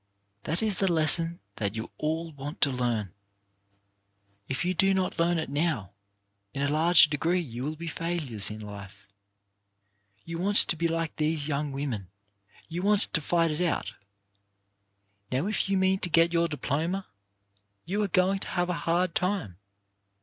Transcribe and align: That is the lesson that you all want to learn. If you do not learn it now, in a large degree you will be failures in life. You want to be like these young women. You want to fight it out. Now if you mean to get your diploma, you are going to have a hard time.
That 0.45 0.63
is 0.63 0.79
the 0.79 0.91
lesson 0.91 1.41
that 1.57 1.75
you 1.75 1.91
all 1.99 2.31
want 2.31 2.59
to 2.61 2.71
learn. 2.71 3.13
If 4.47 4.65
you 4.65 4.73
do 4.73 4.95
not 4.95 5.19
learn 5.19 5.37
it 5.37 5.47
now, 5.47 5.91
in 6.55 6.63
a 6.63 6.67
large 6.71 7.11
degree 7.11 7.39
you 7.39 7.63
will 7.63 7.75
be 7.75 7.85
failures 7.85 8.49
in 8.49 8.61
life. 8.61 9.05
You 10.25 10.39
want 10.39 10.57
to 10.57 10.75
be 10.75 10.87
like 10.87 11.15
these 11.17 11.47
young 11.47 11.71
women. 11.71 12.09
You 12.67 12.81
want 12.81 13.13
to 13.13 13.21
fight 13.21 13.51
it 13.51 13.61
out. 13.61 13.93
Now 15.31 15.45
if 15.45 15.69
you 15.69 15.77
mean 15.77 15.99
to 15.99 16.09
get 16.09 16.33
your 16.33 16.47
diploma, 16.47 17.05
you 17.85 18.01
are 18.01 18.07
going 18.07 18.39
to 18.39 18.47
have 18.47 18.71
a 18.71 18.83
hard 18.89 19.13
time. 19.13 19.59